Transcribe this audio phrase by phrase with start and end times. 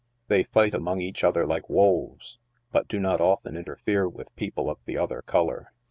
[0.29, 2.39] They fight among each other like wolves,
[2.71, 5.73] but do not often interfere with people of the other color.